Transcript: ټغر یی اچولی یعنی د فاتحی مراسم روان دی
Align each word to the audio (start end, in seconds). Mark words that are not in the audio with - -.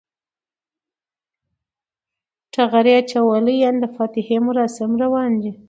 ټغر 2.53 2.85
یی 2.89 2.95
اچولی 2.99 3.55
یعنی 3.63 3.77
د 3.81 3.85
فاتحی 3.95 4.37
مراسم 4.47 4.89
روان 5.03 5.31
دی 5.41 5.51